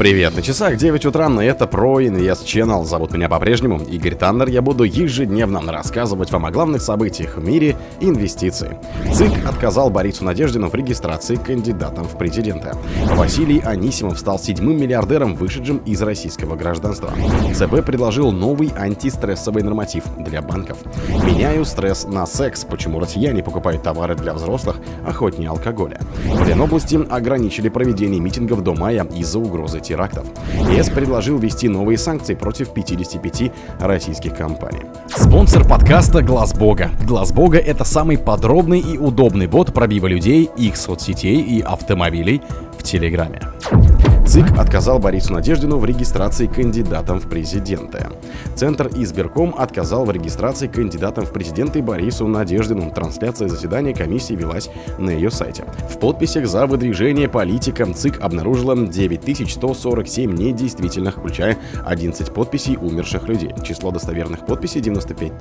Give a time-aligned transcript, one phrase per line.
[0.00, 2.84] Привет, на часах 9 утра, и это про Инвест Channel.
[2.84, 4.48] Зовут меня по-прежнему Игорь Таннер.
[4.48, 8.78] Я буду ежедневно рассказывать вам о главных событиях в мире инвестиций.
[9.12, 12.70] ЦИК отказал Борису Надеждину в регистрации кандидатом в президенты.
[13.10, 17.12] Василий Анисимов стал седьмым миллиардером, вышедшим из российского гражданства.
[17.54, 20.78] ЦБ предложил новый антистрессовый норматив для банков.
[21.26, 22.64] Меняю стресс на секс.
[22.64, 24.76] Почему россияне покупают товары для взрослых,
[25.06, 26.00] охотнее алкоголя.
[26.24, 30.26] В Ленобласти ограничили проведение митингов до мая из-за угрозы терактов.
[30.70, 34.82] ЕС предложил ввести новые санкции против 55 российских компаний.
[35.08, 36.90] Спонсор подкаста Глаз Бога.
[37.04, 42.40] Глаз Бога это самый подробный и удобный бот пробива людей, их соцсетей и автомобилей
[42.78, 43.40] в Телеграме.
[44.30, 48.06] ЦИК отказал Борису Надеждину в регистрации кандидатом в президенты.
[48.54, 52.92] Центр избирком отказал в регистрации кандидатом в президенты Борису Надеждину.
[52.92, 55.64] Трансляция заседания комиссии велась на ее сайте.
[55.90, 63.52] В подписях за выдвижение политика ЦИК обнаружила 9147 недействительных, включая 11 подписей умерших людей.
[63.64, 65.38] Число достоверных подписей 95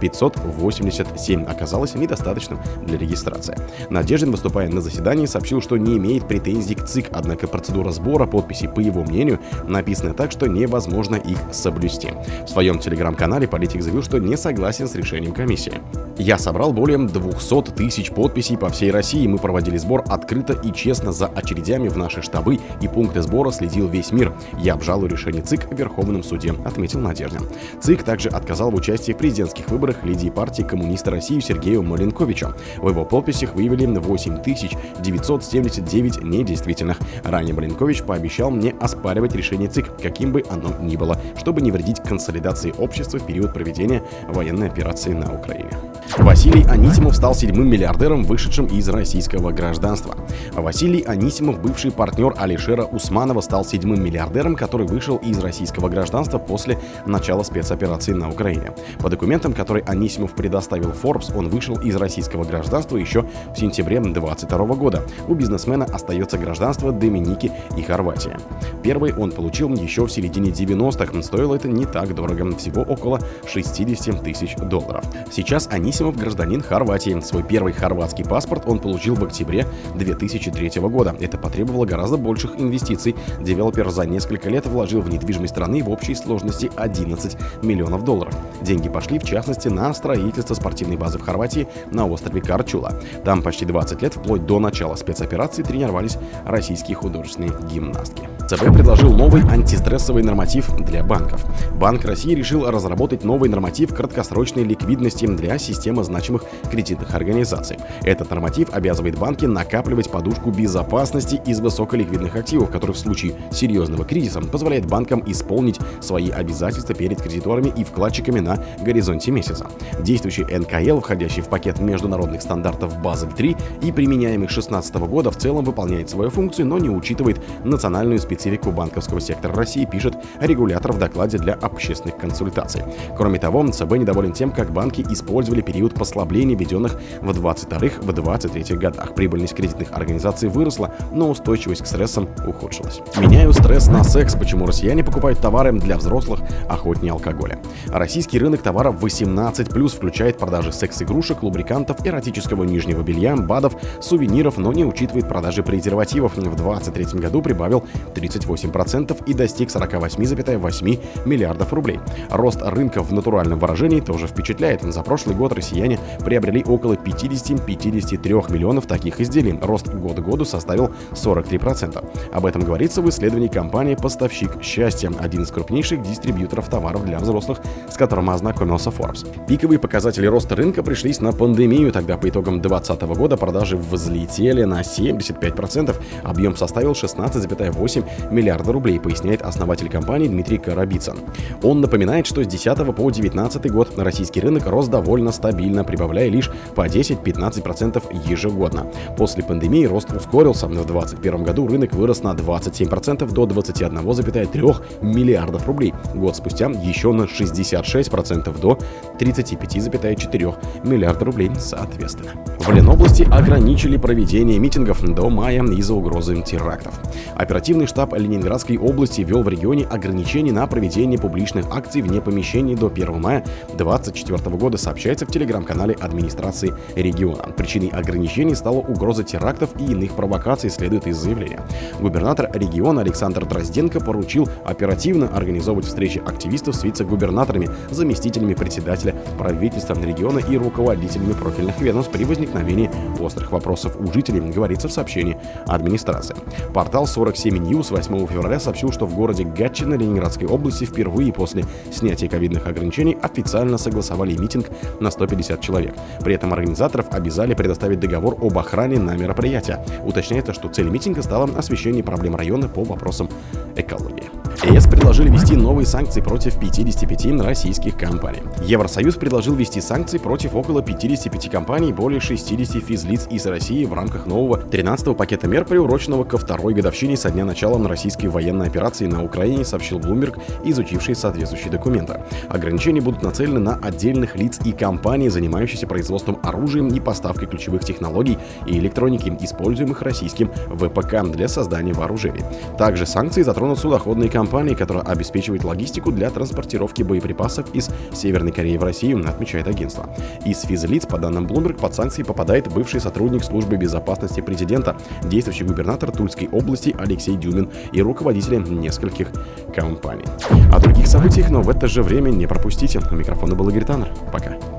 [0.00, 3.56] 587 оказалось недостаточным для регистрации.
[3.90, 8.26] Надеждин, выступая на заседании, сообщил, что не имеет претензий к ЦИК, однако процедура сбора сбора
[8.26, 12.08] подписей, по его мнению, написаны так, что невозможно их соблюсти.
[12.44, 15.80] В своем телеграм-канале политик заявил, что не согласен с решением комиссии.
[16.18, 19.26] Я собрал более 200 тысяч подписей по всей России.
[19.26, 23.88] Мы проводили сбор открыто и честно за очередями в наши штабы и пункты сбора следил
[23.88, 24.32] весь мир.
[24.58, 27.48] Я обжалую решение ЦИК в Верховном суде, отметил Надеждин.
[27.80, 32.54] ЦИК также отказал в участии в президентских выборах лидии партии коммуниста России Сергею Маленковичу.
[32.78, 36.98] В его подписях выявили 8979 недействительных.
[37.24, 42.00] Ранее Маленкович пообещал мне оспаривать решение ЦИК, каким бы оно ни было, чтобы не вредить
[42.00, 45.70] консолидации общества в период проведения военной операции на Украине.
[46.18, 50.14] Василий Анисимов стал седьмым миллиардером, вышедшим из российского гражданства.
[50.52, 56.78] Василий Анисимов, бывший партнер Алишера Усманова, стал седьмым миллиардером, который вышел из российского гражданства после
[57.06, 58.72] начала спецоперации на Украине.
[59.00, 63.22] По документам, которые Анисимов предоставил Forbes, он вышел из российского гражданства еще
[63.54, 65.02] в сентябре 2022 года.
[65.26, 68.36] У бизнесмена остается гражданство Доминики и Хорватии.
[68.82, 74.22] Первый он получил еще в середине 90-х, стоило это не так дорого, всего около 60
[74.22, 75.04] тысяч долларов.
[75.32, 77.20] Сейчас Анисимов Герасимов гражданин Хорватии.
[77.20, 81.14] Свой первый хорватский паспорт он получил в октябре 2003 года.
[81.20, 83.14] Это потребовало гораздо больших инвестиций.
[83.40, 88.34] Девелопер за несколько лет вложил в недвижимость страны в общей сложности 11 миллионов долларов.
[88.60, 93.00] Деньги пошли, в частности, на строительство спортивной базы в Хорватии на острове Корчула.
[93.24, 98.28] Там почти 20 лет, вплоть до начала спецоперации, тренировались российские художественные гимнастки.
[98.48, 101.44] ЦБ предложил новый антистрессовый норматив для банков.
[101.76, 107.78] Банк России решил разработать новый норматив краткосрочной ликвидности для системы значимых кредитных организаций.
[108.02, 114.40] Этот норматив обязывает банки накапливать подушку безопасности из высоколиквидных активов, который в случае серьезного кризиса
[114.40, 119.66] позволяет банкам исполнить свои обязательства перед кредиторами и вкладчиками на горизонте месяца.
[120.00, 125.36] Действующий НКЛ, входящий в пакет международных стандартов Базель 3 и применяемый с 2016 года, в
[125.36, 130.98] целом выполняет свою функцию, но не учитывает национальную специфику банковского сектора России, пишет регулятор в
[130.98, 132.82] докладе для общественных консультаций.
[133.16, 139.14] Кроме того, ЦБ недоволен тем, как банки использовали период послаблений, введенных в 22-23 годах.
[139.14, 143.00] Прибыльность кредитных организаций выросла, но устойчивость к стрессам ухудшилась.
[143.18, 144.34] Меняю стресс на секс.
[144.34, 147.58] Почему россияне покупают товары для взрослых, охотнее алкоголя.
[147.88, 154.84] Российский рынок товаров 18+, включает продажи секс-игрушек, лубрикантов, эротического нижнего белья, БАДов, сувениров, но не
[154.84, 156.36] учитывает продажи презервативов.
[156.36, 157.84] В 2023 году прибавил
[158.14, 162.00] 38% и достиг 48,8 миллиардов рублей.
[162.30, 164.82] Рост рынка в натуральном выражении тоже впечатляет.
[164.82, 169.58] За прошлый год россияне приобрели около 50-53 миллионов таких изделий.
[169.62, 172.04] Рост год к году составил 43%.
[172.32, 177.60] Об этом говорится в исследовании компании «Поставщик счастья», один из крупнейших дистрибьюторов товаров для взрослых,
[177.90, 179.26] с которым ознакомился Forbes.
[179.46, 181.92] Пиковые показатели роста рынка пришлись на пандемию.
[181.92, 189.42] Тогда по итогам 2020 года продажи взлетели на 75%, объем составил 16,8 миллиарда рублей, поясняет
[189.42, 191.16] основатель компании Дмитрий Карабицын.
[191.62, 195.53] Он напоминает, что с 10 по 19 год российский рынок рос довольно стабильно,
[195.84, 198.86] прибавляя лишь по 10-15% ежегодно.
[199.16, 200.66] После пандемии рост ускорился.
[200.66, 205.94] В 2021 году рынок вырос на 27% до 21,3 миллиардов рублей.
[206.14, 208.78] Год спустя еще на 66% до
[209.18, 210.54] 35,4
[210.84, 212.32] миллиарда рублей соответственно.
[212.58, 216.94] В Ленобласти ограничили проведение митингов до мая из-за угрозы терактов.
[217.34, 222.86] Оперативный штаб Ленинградской области ввел в регионе ограничения на проведение публичных акций вне помещений до
[222.86, 227.52] 1 мая 2024 года, сообщается в телеграм телеграм-канале администрации региона.
[227.56, 231.60] Причиной ограничений стала угроза терактов и иных провокаций, следует из заявления.
[232.00, 240.38] Губернатор региона Александр Дрозденко поручил оперативно организовывать встречи активистов с вице-губернаторами, заместителями председателя правительства региона
[240.38, 242.90] и руководителями профильных ведомств при возникновении
[243.20, 245.36] острых вопросов у жителей, говорится в сообщении
[245.66, 246.36] администрации.
[246.72, 252.28] Портал 47 News 8 февраля сообщил, что в городе Гатчина Ленинградской области впервые после снятия
[252.28, 254.66] ковидных ограничений официально согласовали митинг
[255.00, 255.94] на 150 человек.
[256.22, 259.84] При этом организаторов обязали предоставить договор об охране на мероприятие.
[260.04, 263.28] Уточняется, что цель митинга стала освещение проблем района по вопросам
[263.76, 264.30] экологии.
[264.64, 268.40] ЕС предложили ввести новые санкции против 55 российских компаний.
[268.64, 273.92] Евросоюз предложил ввести санкции против около 55 компаний и более 60 физлиц из России в
[273.92, 279.06] рамках нового 13-го пакета мер, приуроченного ко второй годовщине со дня начала российской военной операции
[279.06, 282.20] на Украине, сообщил Bloomberg, изучивший соответствующие документы.
[282.48, 288.38] Ограничения будут нацелены на отдельных лиц и компаний, занимающихся производством оружия и поставкой ключевых технологий
[288.66, 292.42] и электроники, используемых российским ВПК для создания вооружений.
[292.78, 298.76] Также санкции затронут судоходные компании компании, которая обеспечивает логистику для транспортировки боеприпасов из Северной Кореи
[298.76, 300.08] в Россию, отмечает агентство.
[300.44, 306.12] Из физлиц, по данным Bloomberg, под санкции попадает бывший сотрудник службы безопасности президента, действующий губернатор
[306.12, 309.28] Тульской области Алексей Дюмин и руководители нескольких
[309.74, 310.26] компаний.
[310.72, 313.00] О других событиях, но в это же время не пропустите.
[313.10, 314.08] У микрофона был Игорь Таннер.
[314.32, 314.73] Пока.